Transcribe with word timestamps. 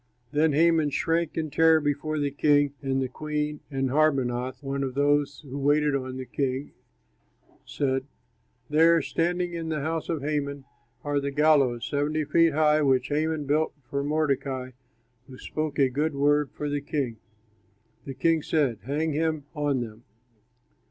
Then 0.31 0.53
Haman 0.53 0.89
shrank 0.89 1.37
in 1.37 1.51
terror 1.51 1.79
before 1.79 2.17
the 2.17 2.31
king 2.31 2.73
and 2.81 2.99
the 3.03 3.07
queen, 3.07 3.59
and 3.69 3.91
Harbonah, 3.91 4.55
one 4.59 4.83
of 4.83 4.95
those 4.95 5.41
who 5.41 5.59
waited 5.59 5.93
on 5.95 6.17
the 6.17 6.25
king, 6.25 6.71
said, 7.67 8.07
"There, 8.67 9.03
standing 9.03 9.53
in 9.53 9.69
the 9.69 9.81
house 9.81 10.09
of 10.09 10.23
Haman, 10.23 10.65
are 11.03 11.19
the 11.19 11.29
gallows, 11.29 11.85
seventy 11.85 12.23
five 12.23 12.31
feet 12.31 12.53
high, 12.53 12.81
which 12.81 13.09
Haman 13.09 13.45
built 13.45 13.75
for 13.91 14.03
Mordecai, 14.03 14.71
who 15.27 15.37
spoke 15.37 15.77
a 15.77 15.87
good 15.87 16.15
word 16.15 16.49
for 16.49 16.67
the 16.67 16.81
king." 16.81 17.17
The 18.05 18.15
king 18.15 18.41
said, 18.41 18.79
"Hang 18.85 19.13
him 19.13 19.43
on 19.53 19.81
them." 19.81 20.03